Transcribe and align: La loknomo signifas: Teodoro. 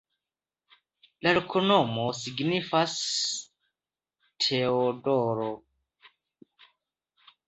La 1.25 1.33
loknomo 1.37 2.05
signifas: 2.19 2.95
Teodoro. 4.45 5.51